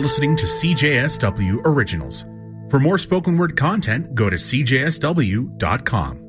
[0.00, 2.24] Listening to CJSW Originals.
[2.70, 6.20] For more spoken word content, go to CJSW.com.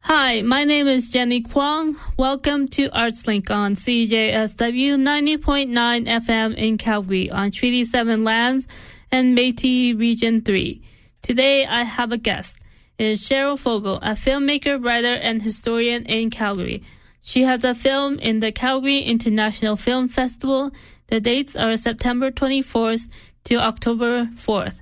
[0.00, 1.94] Hi, my name is Jenny Kwong.
[2.16, 8.66] Welcome to ArtsLink on CJSW 90.9 FM in Calgary on Treaty 7 lands
[9.12, 10.82] and Métis Region 3.
[11.22, 12.56] Today I have a guest.
[12.98, 16.82] It is Cheryl Foggo, a filmmaker, writer, and historian in Calgary.
[17.20, 20.72] She has a film in the Calgary International Film Festival.
[21.08, 23.08] The dates are September 24th
[23.44, 24.80] to October 4th.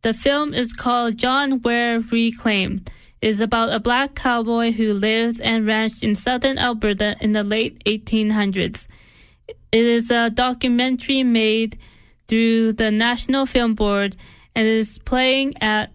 [0.00, 2.90] The film is called John Ware Reclaimed.
[3.20, 7.44] It is about a black cowboy who lived and ranched in southern Alberta in the
[7.44, 8.86] late 1800s.
[9.48, 11.78] It is a documentary made
[12.26, 14.16] through the National Film Board
[14.54, 15.92] and is playing at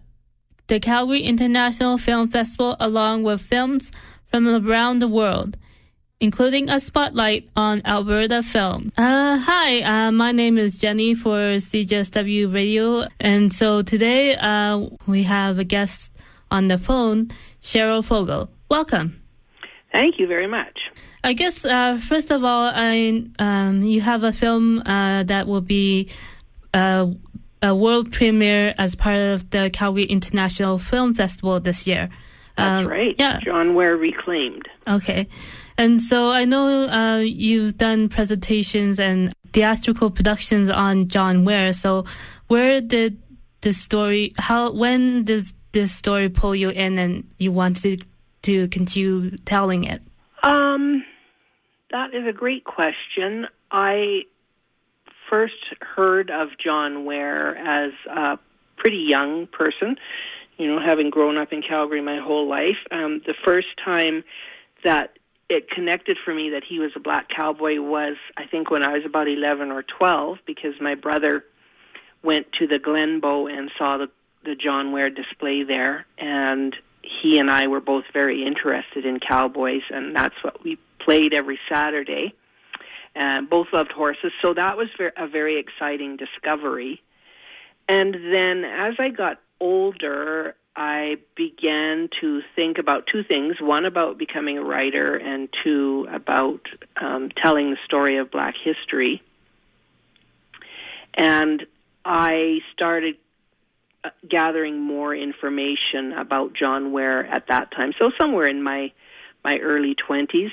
[0.68, 3.90] the Calgary International Film Festival along with films
[4.26, 5.56] from around the world
[6.22, 8.92] including a spotlight on Alberta film.
[8.96, 15.24] Uh, hi, uh, my name is Jenny for CJSW Radio, and so today uh, we
[15.24, 16.12] have a guest
[16.48, 18.48] on the phone, Cheryl Foggo.
[18.70, 19.20] Welcome.
[19.92, 20.78] Thank you very much.
[21.24, 25.60] I guess uh, first of all, I um, you have a film uh, that will
[25.60, 26.08] be
[26.72, 27.08] uh,
[27.60, 32.10] a world premiere as part of the Calgary International Film Festival this year.
[32.56, 33.14] That's right.
[33.18, 33.40] Yeah.
[33.40, 34.68] John Ware Reclaimed.
[34.86, 35.26] Okay.
[35.82, 41.72] And so I know uh, you've done presentations and theatrical productions on John Ware.
[41.72, 42.04] So
[42.46, 43.20] where did
[43.62, 48.04] the story, how, when did this story pull you in and you wanted
[48.42, 50.00] to continue telling it?
[50.44, 51.04] Um,
[51.90, 53.48] that is a great question.
[53.72, 54.22] I
[55.28, 58.38] first heard of John Ware as a
[58.76, 59.96] pretty young person,
[60.58, 62.78] you know, having grown up in Calgary my whole life.
[62.92, 64.22] Um, the first time
[64.84, 65.16] that
[65.52, 68.92] it connected for me that he was a black cowboy was I think when I
[68.94, 71.44] was about 11 or 12 because my brother
[72.22, 74.08] went to the Glenbow and saw the
[74.44, 79.82] the John Ware display there and he and I were both very interested in cowboys
[79.90, 82.34] and that's what we played every Saturday.
[83.14, 84.88] And both loved horses, so that was
[85.18, 87.02] a very exciting discovery.
[87.86, 94.16] And then as I got older, I began to think about two things one about
[94.16, 96.60] becoming a writer, and two about
[97.00, 99.22] um, telling the story of black history.
[101.14, 101.66] And
[102.04, 103.16] I started
[104.02, 108.92] uh, gathering more information about John Ware at that time, so somewhere in my,
[109.44, 110.50] my early 20s.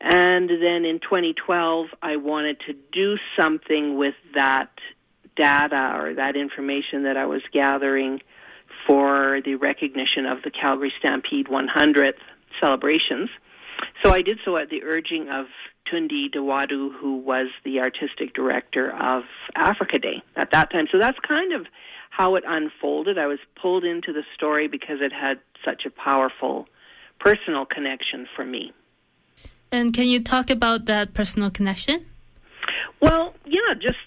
[0.00, 4.70] And then in 2012, I wanted to do something with that
[5.36, 8.20] data or that information that I was gathering
[8.86, 12.18] for the recognition of the Calgary Stampede 100th
[12.60, 13.30] celebrations.
[14.04, 15.46] So I did so at the urging of
[15.90, 19.24] Tundi Dewadu, who was the artistic director of
[19.56, 20.86] Africa Day at that time.
[20.90, 21.66] So that's kind of
[22.10, 23.18] how it unfolded.
[23.18, 26.66] I was pulled into the story because it had such a powerful
[27.18, 28.72] personal connection for me.
[29.70, 32.04] And can you talk about that personal connection?
[33.00, 33.98] Well, yeah, just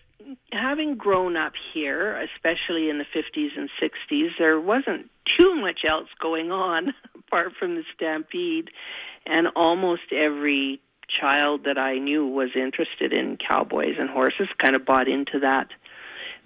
[0.51, 6.09] having grown up here, especially in the 50s and 60s, there wasn't too much else
[6.21, 8.69] going on apart from the stampede.
[9.25, 14.85] And almost every child that I knew was interested in cowboys and horses, kind of
[14.85, 15.69] bought into that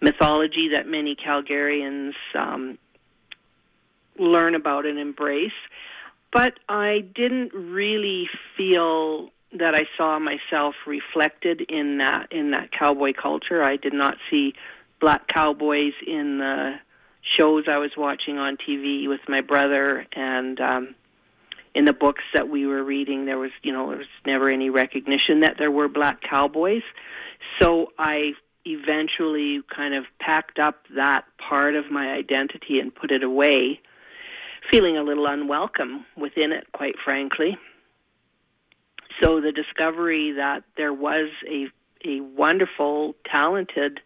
[0.02, 2.78] mythology that many Calgarians um,
[4.18, 5.52] learn about and embrace.
[6.32, 13.14] But I didn't really feel that I saw myself reflected in that in that cowboy
[13.14, 13.64] culture.
[13.64, 14.54] I did not see
[15.00, 16.76] black cowboys in the
[17.38, 20.96] shows I was watching on TV with my brother and um
[21.76, 24.70] in the books that we were reading there was you know there was never any
[24.70, 26.84] recognition that there were black cowboys.
[27.60, 28.34] So I
[28.66, 33.80] eventually kind of packed up that part of my identity and put it away,
[34.70, 37.58] feeling a little unwelcome within it quite frankly
[39.22, 41.68] so the discovery that there was a
[42.06, 44.00] a wonderful, talented,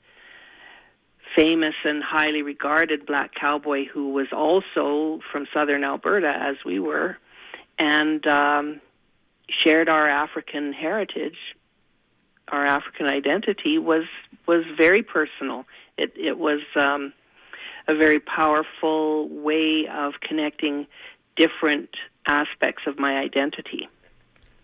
[1.35, 7.17] famous, and highly regarded black cowboy who was also from southern Alberta, as we were,
[7.77, 8.81] and um,
[9.47, 11.37] shared our African heritage,
[12.47, 14.05] our African identity was
[14.47, 15.65] was very personal.
[15.97, 17.13] It it was um,
[17.87, 20.87] a very powerful way of connecting
[21.35, 21.89] different
[22.27, 23.87] aspects of my identity.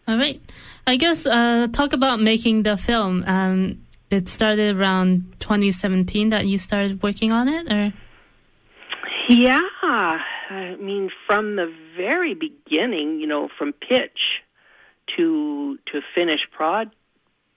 [0.09, 0.41] All right.
[0.87, 3.23] I guess uh, talk about making the film.
[3.27, 7.93] Um, it started around 2017 that you started working on it, or?
[9.29, 14.41] Yeah, I mean, from the very beginning, you know, from pitch
[15.15, 16.89] to to finished prod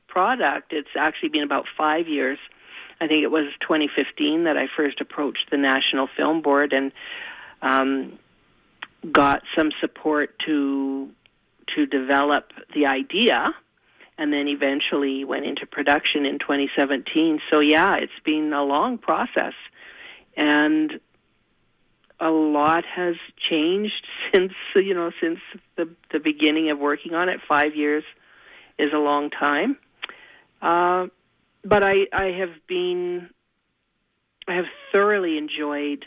[0.06, 2.38] product, it's actually been about five years.
[3.00, 6.92] I think it was 2015 that I first approached the National Film Board and
[7.62, 8.18] um,
[9.10, 11.08] got some support to
[11.76, 13.54] to develop the idea
[14.18, 17.40] and then eventually went into production in 2017.
[17.50, 19.54] So yeah, it's been a long process
[20.36, 21.00] and
[22.20, 23.16] a lot has
[23.50, 25.40] changed since you know since
[25.76, 27.40] the the beginning of working on it.
[27.48, 28.04] 5 years
[28.78, 29.76] is a long time.
[30.60, 31.06] Uh,
[31.64, 33.30] but I I have been
[34.46, 36.06] I have thoroughly enjoyed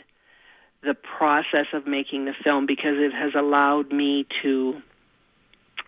[0.82, 4.80] the process of making the film because it has allowed me to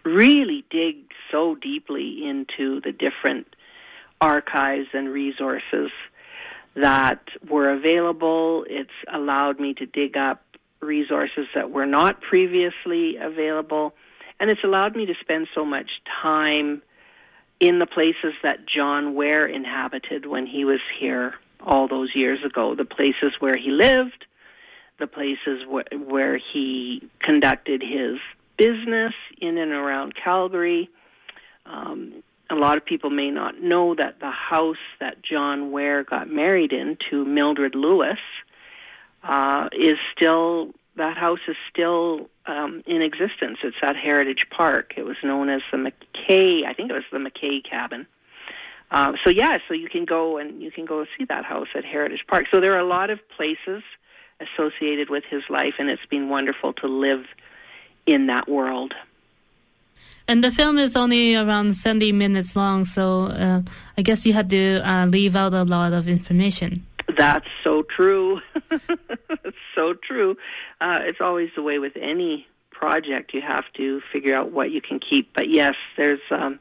[0.09, 0.97] really dig
[1.31, 3.47] so deeply into the different
[4.21, 5.91] archives and resources
[6.75, 8.65] that were available.
[8.69, 10.43] It's allowed me to dig up
[10.81, 13.95] resources that were not previously available.
[14.41, 15.91] And it's allowed me to spend so much
[16.23, 16.83] time
[17.61, 22.77] in the places that John Ware inhabited when he was here all those years ago,
[22.77, 24.27] the places where he lived,
[24.99, 28.19] the places wh- where he conducted his
[28.57, 30.91] business in and around Calgary.
[31.67, 36.31] Um, a lot of people may not know that the house that John Ware got
[36.31, 38.19] married in to Mildred Lewis
[39.23, 43.59] uh, is still that house is still um, in existence.
[43.63, 44.95] It's at Heritage Park.
[44.97, 46.65] It was known as the McKay.
[46.67, 48.07] I think it was the McKay cabin.
[48.91, 51.85] Uh, so yeah, so you can go and you can go see that house at
[51.85, 52.47] Heritage Park.
[52.51, 53.83] So there are a lot of places
[54.41, 57.25] associated with his life, and it's been wonderful to live
[58.07, 58.95] in that world.
[60.29, 63.63] And the film is only around 70 minutes long, so uh,
[63.97, 66.85] I guess you had to uh, leave out a lot of information.
[67.17, 68.41] That's so true.
[69.75, 70.37] so true.
[70.83, 73.33] Uh, it's always the way with any project.
[73.33, 75.33] You have to figure out what you can keep.
[75.35, 76.61] But yes, there's um,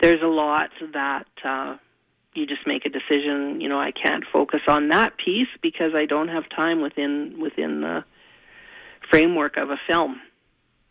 [0.00, 1.76] there's a lot that uh,
[2.34, 3.60] you just make a decision.
[3.60, 7.80] You know, I can't focus on that piece because I don't have time within within
[7.80, 8.04] the
[9.10, 10.20] framework of a film.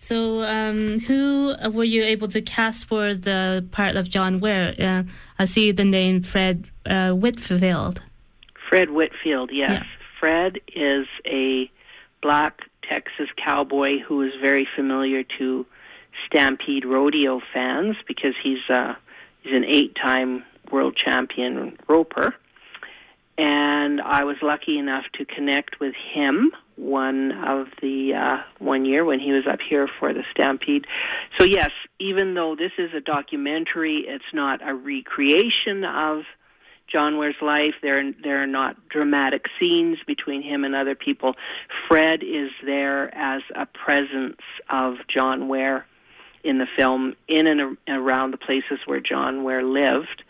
[0.04, 4.76] So, um, who were you able to cast for the part of John Ware?
[4.78, 5.04] Uh,
[5.40, 8.02] I see the name Fred uh, Whitfield.
[8.68, 9.72] Fred Whitfield, yes.
[9.72, 9.84] Yeah.
[10.20, 11.72] Fred is a
[12.22, 15.66] black Texas cowboy who is very familiar to
[16.26, 18.96] Stampede rodeo fans because he's uh,
[19.42, 22.36] he's an eight-time world champion roper.
[23.38, 29.06] And I was lucky enough to connect with him one of the uh, one year
[29.06, 30.86] when he was up here for the Stampede.
[31.38, 36.24] So yes, even though this is a documentary, it's not a recreation of
[36.88, 37.76] John Ware's life.
[37.82, 41.36] There there are not dramatic scenes between him and other people.
[41.88, 45.86] Fred is there as a presence of John Ware
[46.44, 50.24] in the film, in and around the places where John Ware lived,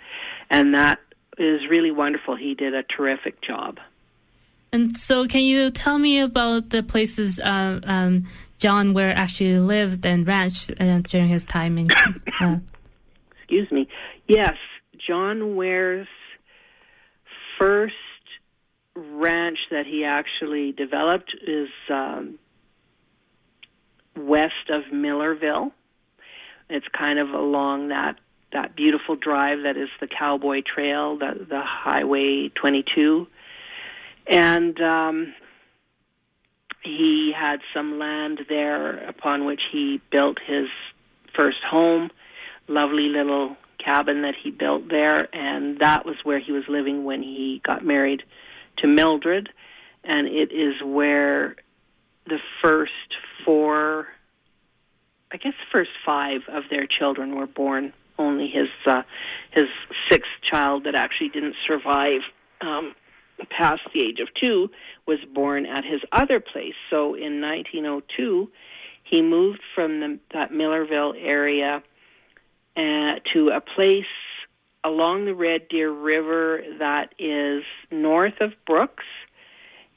[0.50, 1.00] and that
[1.38, 2.36] is really wonderful.
[2.36, 3.80] He did a terrific job.
[4.74, 8.26] And so, can you tell me about the places uh, um,
[8.58, 11.90] John Ware actually lived and ranched uh, during his time in?
[12.42, 12.58] Uh...
[13.38, 13.88] Excuse me.
[14.28, 14.56] Yes,
[15.08, 16.08] John Ware's
[17.60, 17.94] first
[18.96, 22.40] ranch that he actually developed is um,
[24.18, 25.72] west of Millerville.
[26.70, 28.18] It's kind of along that
[28.52, 33.28] that beautiful drive that is the Cowboy Trail, the the Highway 22
[34.28, 35.34] and um,
[36.84, 40.68] he had some land there upon which he built his
[41.36, 42.12] first home,
[42.68, 47.22] lovely little cabin that he built there, and that was where he was living when
[47.22, 48.24] he got married
[48.78, 49.50] to Mildred,
[50.04, 51.56] and it is where
[52.26, 52.92] the first
[53.44, 54.08] four,
[55.32, 57.94] I guess, first five of their children were born.
[58.20, 59.02] Only his uh,
[59.52, 59.66] his
[60.08, 62.22] sixth child that actually didn't survive
[62.62, 62.94] um,
[63.50, 64.70] past the age of two,
[65.06, 66.76] was born at his other place.
[66.90, 68.50] So in 1902,
[69.04, 71.84] he moved from the, that Millerville area
[72.76, 74.06] uh, to a place
[74.84, 79.06] along the Red Deer River that is north of Brooks.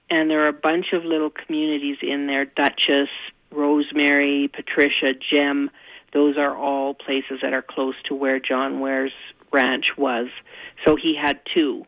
[0.08, 3.08] And there are a bunch of little communities in there Duchess,
[3.50, 5.70] Rosemary, Patricia, Gem.
[6.12, 9.12] Those are all places that are close to where John Ware's
[9.52, 10.28] ranch was.
[10.84, 11.86] So he had two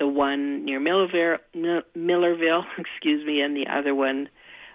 [0.00, 4.28] the one near Millerville, Millerville, excuse me, and the other one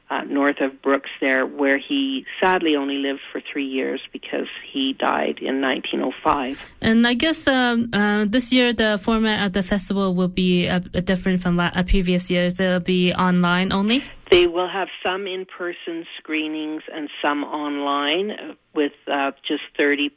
[0.10, 4.94] uh, north of Brooks there, where he sadly only lived for three years because he
[4.94, 6.60] died in 1905.
[6.82, 10.80] And I guess um, uh, this year the format of the festival will be uh,
[11.04, 12.60] different from la- uh, previous years.
[12.60, 14.04] It'll be online only.
[14.30, 20.12] They will have some in-person screenings and some online, uh, with uh, just 30%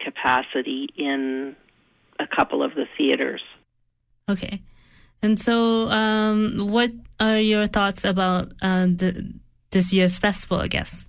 [0.00, 1.54] capacity in
[2.18, 3.42] a couple of the theaters.
[4.30, 4.62] Okay.
[5.22, 9.34] And so, um, what are your thoughts about uh, the,
[9.70, 11.04] this year's festival, I guess?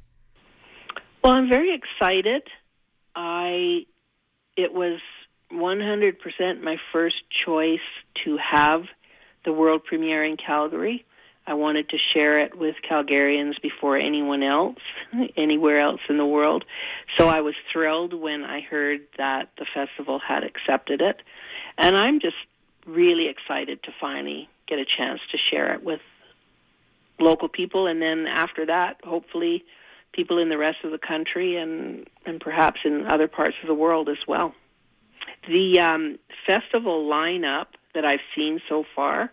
[1.24, 2.44] Well, I'm very excited.
[3.16, 3.86] I
[4.58, 5.00] it was
[5.51, 7.80] 100% my first choice
[8.25, 8.84] to have
[9.46, 11.06] the world premiere in Calgary.
[11.48, 14.78] I wanted to share it with Calgarians before anyone else,
[15.38, 16.63] anywhere else in the world.
[17.18, 21.22] So I was thrilled when I heard that the festival had accepted it.
[21.78, 22.36] And I'm just
[22.86, 26.02] really excited to finally get a chance to share it with
[27.20, 27.88] local people.
[27.88, 29.64] And then after that, hopefully,
[30.14, 33.74] people in the rest of the country and, and perhaps in other parts of the
[33.74, 34.54] world as well.
[35.48, 39.32] The um, festival lineup that I've seen so far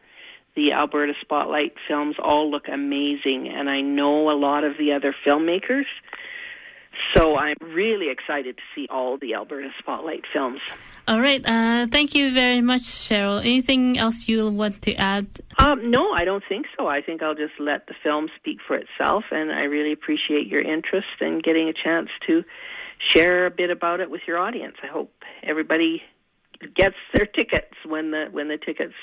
[0.59, 5.15] the Alberta Spotlight films all look amazing, and I know a lot of the other
[5.25, 5.85] filmmakers.
[7.15, 10.61] So I'm really excited to see all the Alberta Spotlight films.
[11.07, 11.43] All right.
[11.45, 13.41] Uh, thank you very much, Cheryl.
[13.41, 15.27] Anything else you want to add?
[15.59, 16.87] Um, no, I don't think so.
[16.87, 20.61] I think I'll just let the film speak for itself, and I really appreciate your
[20.61, 22.45] interest in getting a chance to
[23.13, 24.77] share a bit about it with your audience.
[24.83, 25.13] I hope
[25.43, 26.03] everybody
[26.75, 28.95] gets their tickets when the when the tickets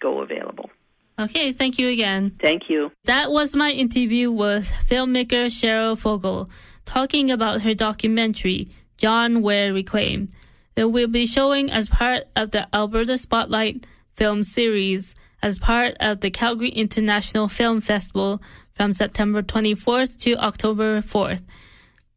[0.00, 0.70] go available.
[1.18, 2.36] Okay, thank you again.
[2.40, 2.92] Thank you.
[3.04, 6.48] That was my interview with filmmaker Cheryl Foggo
[6.88, 8.66] talking about her documentary,
[8.96, 10.32] John Ware Reclaimed.
[10.74, 16.20] It will be showing as part of the Alberta Spotlight film series as part of
[16.20, 18.40] the Calgary International Film Festival
[18.72, 21.42] from September 24th to October 4th.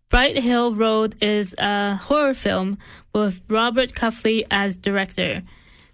[0.08, 2.78] Bright Hill Road is a horror film
[3.14, 5.44] with Robert Cuffley as director.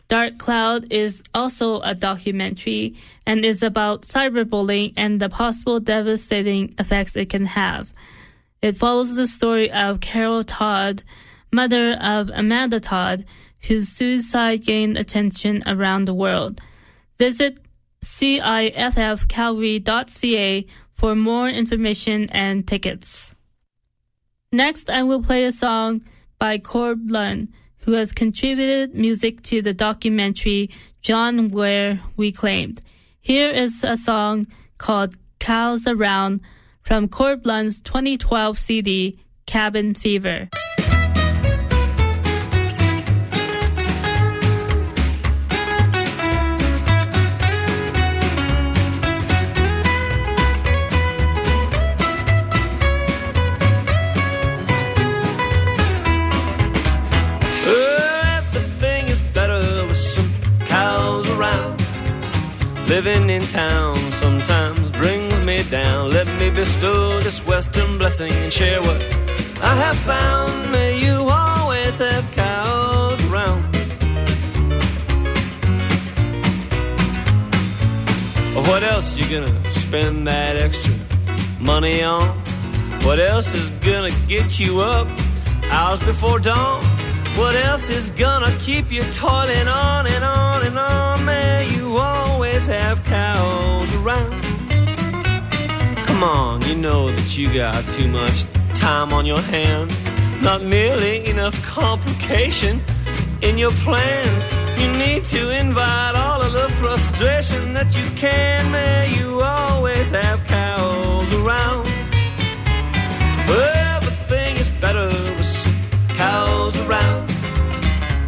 [0.07, 7.15] Dark Cloud is also a documentary and is about cyberbullying and the possible devastating effects
[7.15, 7.91] it can have.
[8.67, 11.03] It follows the story of Carol Todd,
[11.53, 13.23] mother of Amanda Todd,
[13.61, 16.59] whose suicide gained attention around the world.
[17.17, 17.61] Visit
[18.03, 23.31] ciffcalgary.ca for more information and tickets.
[24.51, 26.03] Next, I will play a song
[26.37, 30.71] by Corb Lund who has contributed music to the documentary
[31.01, 32.81] John Ware Reclaimed.
[33.21, 34.45] Here is a song
[34.77, 36.41] called Cows Around
[36.87, 39.15] from Corb Lund's 2012 CD,
[39.45, 40.47] Cabin Fever.
[66.57, 68.99] Bestow this Western blessing and share what
[69.61, 70.71] I have found.
[70.71, 73.61] May you always have cows around.
[78.67, 80.95] What else you gonna spend that extra
[81.59, 82.27] money on?
[83.03, 85.07] What else is gonna get you up
[85.65, 86.81] hours before dawn?
[87.35, 90.07] What else is gonna keep you toiling on
[96.19, 99.93] Come on, you know that you got too much time on your hands.
[100.41, 102.81] Not nearly enough complication
[103.43, 104.47] in your plans.
[104.81, 108.71] You need to invite all of the frustration that you can.
[108.71, 111.85] May you always have cows around.
[113.95, 117.31] Everything is better with cows around.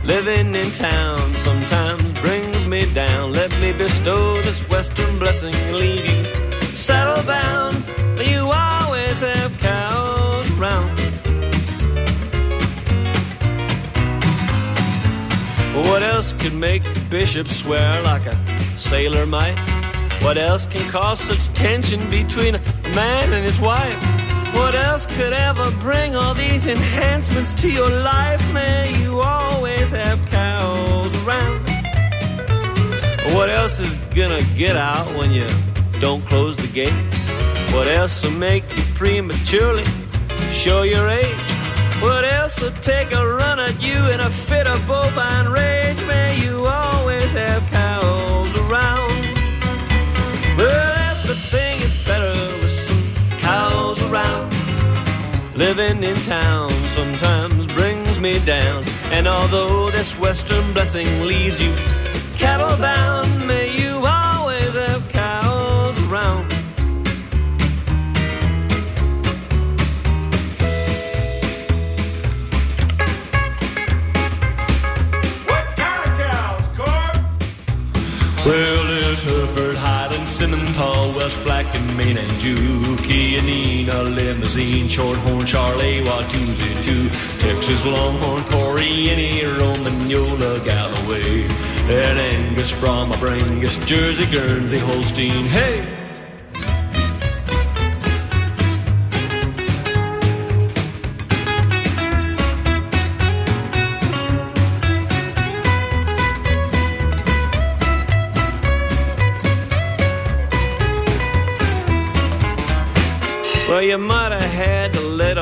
[0.06, 3.34] Living in town sometimes brings me down.
[3.34, 6.39] Let me bestow this western blessing leave you
[6.90, 7.76] saddle bound.
[8.18, 10.90] You always have cows around.
[15.86, 18.36] What else could make the bishop swear like a
[18.76, 19.58] sailor might?
[20.24, 22.62] What else can cause such tension between a
[22.96, 24.02] man and his wife?
[24.56, 28.42] What else could ever bring all these enhancements to your life?
[28.52, 31.60] May you always have cows around.
[33.36, 35.48] What else is gonna get out when you
[36.00, 36.94] don't close the gate?
[37.74, 39.84] What else will make you prematurely
[40.52, 41.52] show your age?
[42.06, 46.02] What else will take a run at you in a fit of bovine rage?
[46.08, 49.12] May you always have cows around.
[50.58, 53.04] Well, everything is better with some
[53.40, 54.48] cows around.
[55.56, 58.84] Living in town sometimes brings me down.
[59.16, 61.74] And although this western blessing leaves you
[62.38, 63.30] cattle bound,
[79.20, 82.80] Rogers, Hereford, Highland, Simmental, Welsh Black, and Maine-Anjou.
[83.08, 87.10] Nina, Limousin, Shorthorn, Charolais, Watusi, too.
[87.40, 91.44] Texas Longhorn, Corey, any Roman, Yola, Galloway.
[91.90, 95.99] And Angus, Brahma, Brangus, Jersey, Guernsey, Holstein, hey!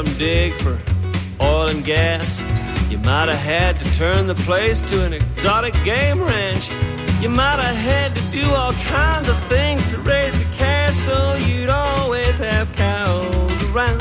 [0.04, 0.78] Them dig for
[1.42, 2.40] oil and gas.
[2.92, 6.70] You might have had to turn the place to an exotic game ranch.
[7.20, 11.36] You might have had to do all kinds of things to raise the cash so
[11.48, 13.98] you'd always have cows around.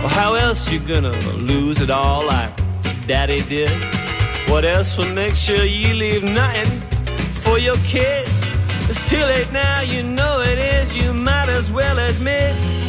[0.00, 2.52] Well, how else you gonna lose it all like
[3.06, 3.70] Daddy did?
[4.48, 6.80] What else will make sure you leave nothing
[7.44, 8.32] for your kids?
[8.88, 10.92] It's too late now, you know it is.
[10.92, 12.83] You might as well admit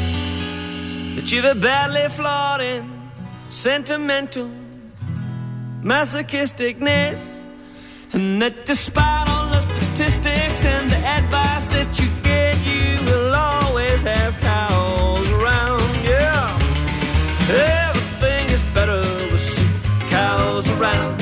[1.34, 2.62] a badly flawed
[3.50, 4.48] sentimental
[5.82, 7.20] masochisticness.
[8.14, 14.04] And that despite all the statistics and the advice that you get, you will always
[14.04, 15.82] have cows around.
[16.04, 16.46] Yeah.
[17.90, 19.02] Everything is better
[19.32, 21.18] with cows around.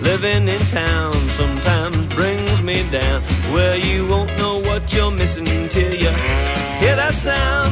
[0.00, 3.20] Living in town sometimes brings me down
[3.52, 6.10] where you won't know what you're missing till you
[6.80, 7.62] hear that sound.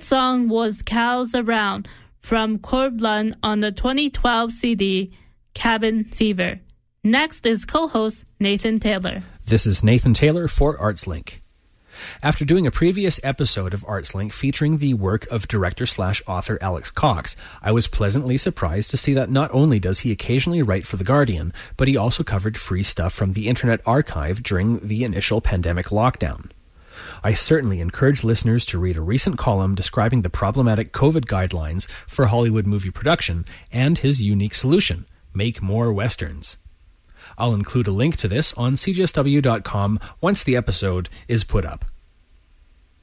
[0.00, 1.86] That song was Cows Around
[2.20, 5.12] from Corb Lund on the 2012 CD
[5.52, 6.58] Cabin Fever.
[7.04, 9.22] Next is co-host Nathan Taylor.
[9.44, 11.40] This is Nathan Taylor for ArtsLink.
[12.22, 16.90] After doing a previous episode of ArtsLink featuring the work of director slash author Alex
[16.90, 20.96] Cox, I was pleasantly surprised to see that not only does he occasionally write for
[20.96, 25.42] The Guardian, but he also covered free stuff from the Internet Archive during the initial
[25.42, 26.52] pandemic lockdown.
[27.22, 32.26] I certainly encourage listeners to read a recent column describing the problematic COVID guidelines for
[32.26, 36.56] Hollywood movie production and his unique solution make more westerns.
[37.38, 41.84] I'll include a link to this on cjsw.com once the episode is put up.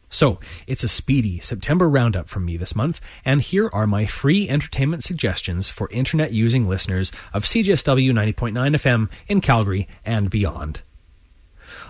[0.09, 4.47] So, it's a speedy September roundup from me this month, and here are my free
[4.47, 10.81] entertainment suggestions for internet using listeners of CJSW 90.9 FM in Calgary and beyond.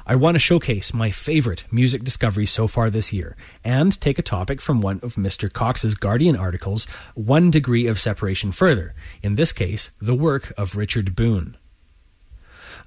[0.09, 4.21] I want to showcase my favorite music discovery so far this year and take a
[4.21, 5.51] topic from one of Mr.
[5.51, 11.13] Cox's Guardian articles, one degree of separation further, in this case, the work of Richard
[11.13, 11.57] Boone.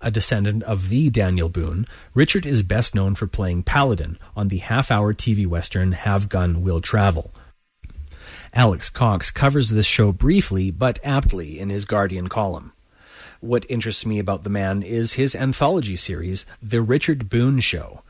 [0.00, 4.56] A descendant of the Daniel Boone, Richard is best known for playing Paladin on the
[4.56, 7.35] half hour TV western Have Gun Will Travel.
[8.54, 12.72] Alex Cox covers this show briefly but aptly in his Guardian column.
[13.40, 18.03] What interests me about the man is his anthology series, The Richard Boone Show.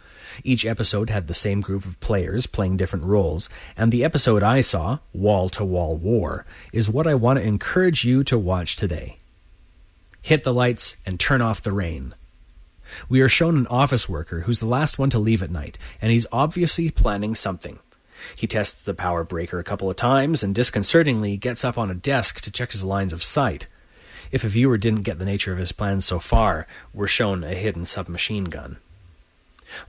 [0.43, 4.61] Each episode had the same group of players playing different roles, and the episode I
[4.61, 9.19] saw, Wall to Wall War, is what I want to encourage you to watch today.
[10.21, 12.13] Hit the lights and turn off the rain.
[13.09, 16.11] We are shown an office worker who's the last one to leave at night, and
[16.11, 17.79] he's obviously planning something.
[18.37, 21.95] He tests the power breaker a couple of times and disconcertingly gets up on a
[21.95, 23.69] desk to check his lines of sight.
[24.31, 27.55] If a viewer didn't get the nature of his plans so far, we're shown a
[27.55, 28.79] hidden submachine gun.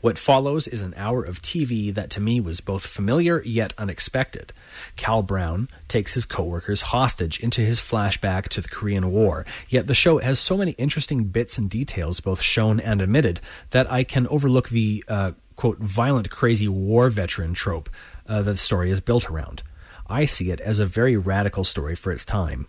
[0.01, 4.53] What follows is an hour of TV that to me was both familiar yet unexpected.
[4.95, 9.93] Cal Brown takes his coworkers hostage into his flashback to the Korean War, yet the
[9.93, 13.39] show has so many interesting bits and details, both shown and omitted,
[13.71, 17.89] that I can overlook the, uh, quote, violent, crazy war veteran trope
[18.27, 19.63] uh, that the story is built around.
[20.07, 22.67] I see it as a very radical story for its time.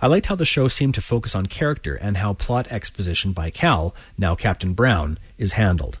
[0.00, 3.50] I liked how the show seemed to focus on character and how plot exposition by
[3.50, 5.98] Cal, now Captain Brown, is handled.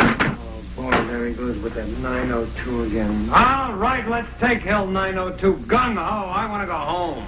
[0.00, 3.30] Oh, boy, there he goes with that 902 again.
[3.30, 5.66] All right, let's take Hill 902.
[5.66, 7.26] Gun ho, I want to go home.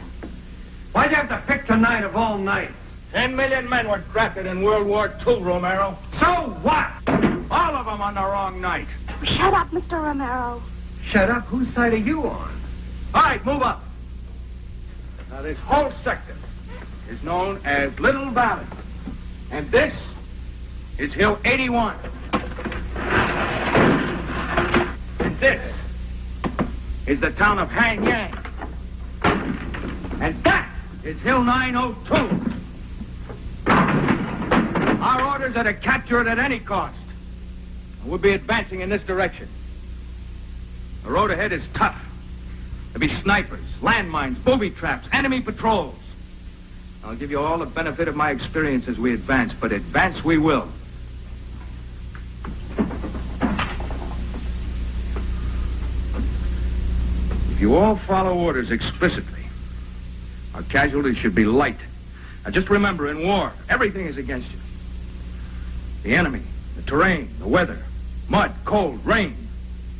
[0.92, 2.72] Why'd you have to pick tonight of all nights?
[3.12, 5.96] Ten million men were drafted in World War II, Romero.
[6.18, 6.26] So
[6.62, 6.90] what?
[7.50, 8.88] All of them on the wrong night.
[9.24, 10.02] Shut up, Mr.
[10.02, 10.62] Romero.
[11.04, 11.44] Shut up.
[11.44, 12.50] Whose side are you on?
[13.14, 13.84] All right, move up.
[15.30, 16.34] Now, this whole sector
[17.10, 18.64] is known as Little Valley.
[19.50, 19.94] And this
[20.98, 21.96] is Hill 81.
[25.20, 25.74] And this
[27.06, 28.38] is the town of Han Yang.
[30.20, 30.70] And that
[31.02, 32.52] is Hill 902.
[35.02, 36.96] Our orders are to capture it at any cost.
[38.00, 39.48] And we'll be advancing in this direction.
[41.02, 42.05] The road ahead is tough.
[42.96, 45.98] There'll be snipers, landmines, booby traps, enemy patrols.
[47.04, 50.38] I'll give you all the benefit of my experience as we advance, but advance we
[50.38, 50.66] will.
[57.50, 59.42] If you all follow orders explicitly,
[60.54, 61.76] our casualties should be light.
[62.46, 64.58] Now just remember, in war, everything is against you.
[66.02, 66.40] The enemy,
[66.76, 67.78] the terrain, the weather,
[68.30, 69.36] mud, cold, rain,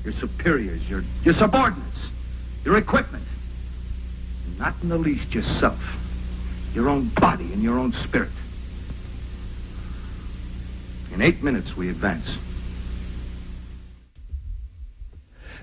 [0.03, 1.97] your superiors, your, your subordinates,
[2.67, 3.25] your equipment,
[4.45, 5.81] and not in the least yourself,
[6.75, 8.29] your own body and your own spirit.
[11.13, 12.27] In eight minutes, we advance.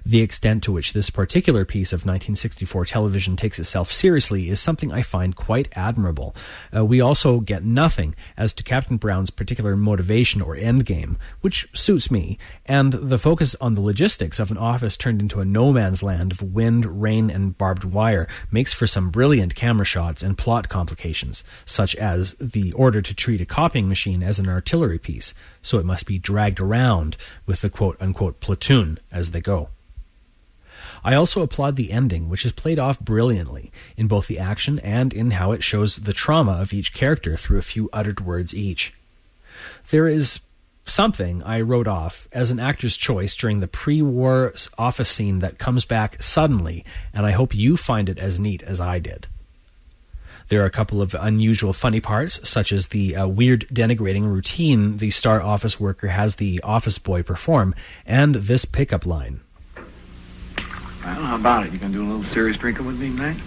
[0.05, 4.91] The extent to which this particular piece of 1964 television takes itself seriously is something
[4.91, 6.35] I find quite admirable.
[6.75, 12.11] Uh, we also get nothing as to Captain Brown's particular motivation or endgame, which suits
[12.11, 16.03] me, and the focus on the logistics of an office turned into a no man's
[16.03, 20.67] land of wind, rain, and barbed wire makes for some brilliant camera shots and plot
[20.67, 25.79] complications, such as the order to treat a copying machine as an artillery piece, so
[25.79, 29.69] it must be dragged around with the quote unquote platoon as they go.
[31.03, 35.13] I also applaud the ending, which is played off brilliantly in both the action and
[35.13, 38.93] in how it shows the trauma of each character through a few uttered words each.
[39.89, 40.39] There is
[40.85, 45.57] something I wrote off as an actor's choice during the pre war office scene that
[45.57, 49.27] comes back suddenly, and I hope you find it as neat as I did.
[50.49, 54.97] There are a couple of unusual funny parts, such as the uh, weird denigrating routine
[54.97, 57.73] the star office worker has the office boy perform,
[58.05, 59.39] and this pickup line.
[61.03, 61.73] Well, how about it?
[61.73, 63.37] You gonna do a little serious drinking with me tonight?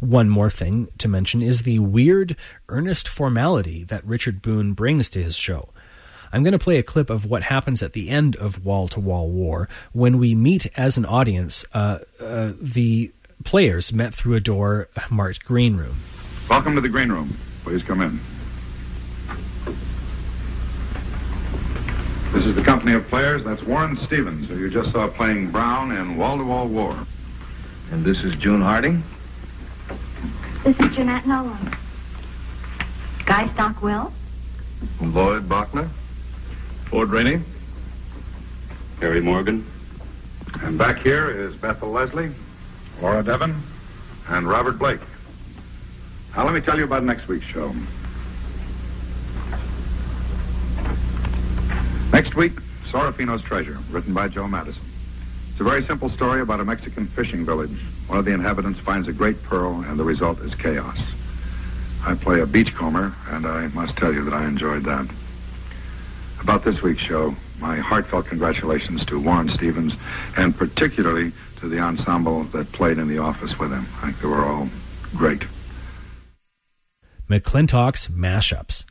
[0.00, 2.36] One more thing to mention is the weird,
[2.68, 5.70] earnest formality that Richard Boone brings to his show.
[6.30, 8.98] I'm going to play a clip of what happens at the end of Wall to
[8.98, 13.12] Wall War when we meet as an audience uh, uh, the
[13.44, 15.96] players met through a door marked Green Room.
[16.50, 17.36] Welcome to the Green Room.
[17.62, 18.18] Please come in.
[22.44, 23.42] This is the company of players.
[23.42, 26.94] That's Warren Stevens, who you just saw playing Brown in Wall to Wall War.
[27.90, 29.02] And this is June Harding.
[30.62, 31.74] This is Jeanette Nolan.
[33.24, 34.12] Guy Stockwell.
[35.00, 35.88] Lloyd Bochner.
[36.84, 37.40] Ford Rainey.
[39.00, 39.64] Harry Morgan.
[40.60, 42.30] And back here is Bethel Leslie,
[43.00, 43.54] Laura Devon,
[44.28, 45.00] and Robert Blake.
[46.36, 47.74] Now, let me tell you about next week's show.
[52.12, 52.52] Next week,
[52.90, 54.82] Sorrentino's Treasure, written by Joe Madison.
[55.50, 57.80] It's a very simple story about a Mexican fishing village.
[58.06, 60.98] One of the inhabitants finds a great pearl, and the result is chaos.
[62.04, 65.08] I play a beachcomber, and I must tell you that I enjoyed that.
[66.40, 69.94] About this week's show, my heartfelt congratulations to Warren Stevens,
[70.36, 73.86] and particularly to the ensemble that played in the office with him.
[73.98, 74.68] I think they were all
[75.16, 75.44] great.
[77.30, 78.84] McClintock's Mashups.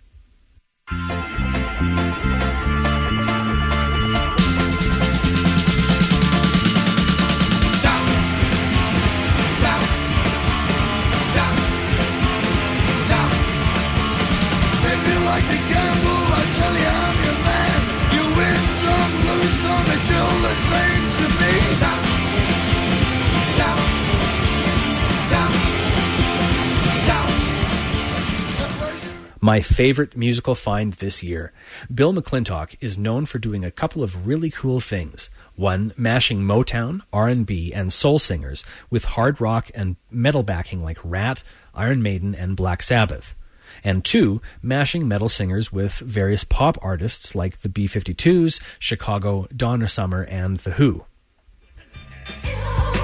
[29.44, 31.52] My favorite musical find this year.
[31.94, 35.30] Bill McClintock is known for doing a couple of really cool things.
[35.58, 41.44] One, mashing Motown, R&B, and soul singers with hard rock and metal backing like Ratt,
[41.76, 43.36] Iron Maiden, and Black Sabbath.
[43.84, 50.24] And two, mashing metal singers with various pop artists like the B-52s, Chicago, Donna Summer,
[50.24, 51.04] and The Who.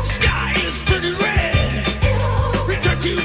[0.04, 1.86] Sky is turning red.
[2.66, 3.16] Return to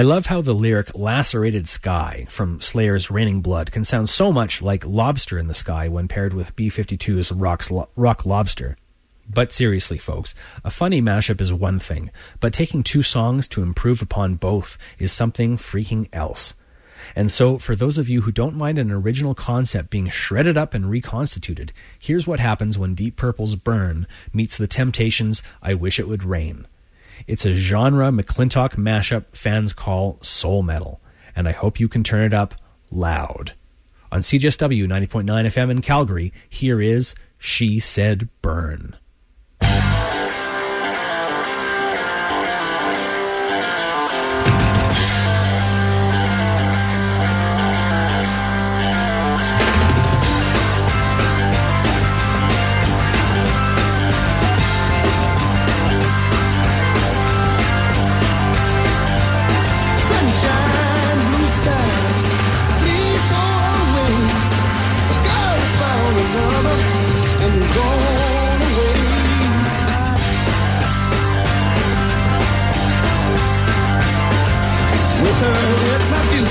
[0.00, 4.62] I love how the lyric Lacerated Sky from Slayer's Raining Blood can sound so much
[4.62, 8.78] like Lobster in the Sky when paired with B 52's Rock's Lo- Rock Lobster.
[9.28, 10.34] But seriously, folks,
[10.64, 12.10] a funny mashup is one thing,
[12.40, 16.54] but taking two songs to improve upon both is something freaking else.
[17.14, 20.72] And so, for those of you who don't mind an original concept being shredded up
[20.72, 26.08] and reconstituted, here's what happens when Deep Purple's Burn meets the Temptations' I Wish It
[26.08, 26.66] Would Rain.
[27.26, 31.00] It's a genre McClintock mashup fans call soul metal,
[31.36, 32.54] and I hope you can turn it up
[32.90, 33.52] loud.
[34.12, 38.96] On CJSW 90.9 FM in Calgary, here is She Said Burn.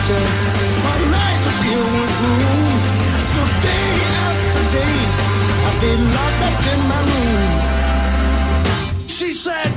[0.09, 0.29] My.
[0.87, 2.73] My life is filled with gloom.
[3.33, 3.89] So day
[4.25, 4.97] after day,
[5.67, 7.51] I stay locked up in my room.
[9.07, 9.68] She said,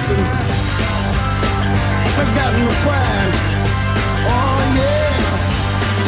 [0.00, 0.12] I
[2.38, 3.34] got no pride.
[4.30, 5.18] Oh yeah.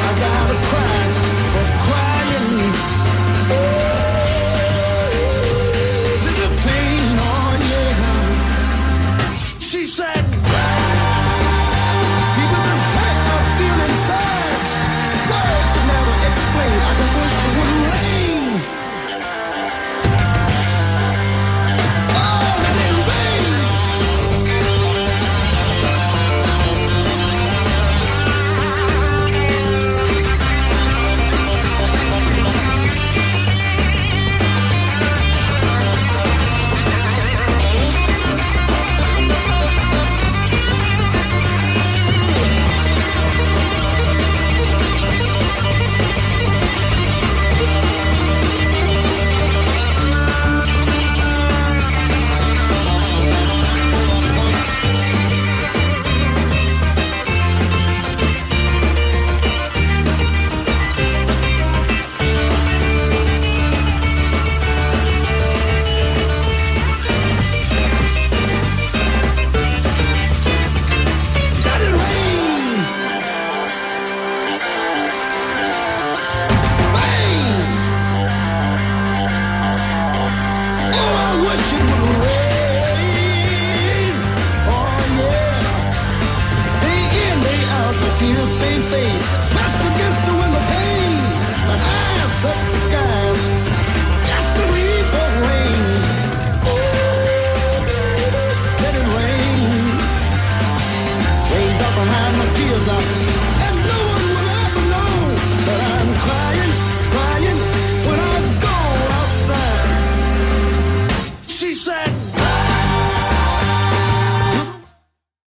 [0.07, 1.10] I gotta cry